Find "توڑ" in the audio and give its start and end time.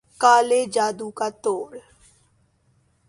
1.43-1.69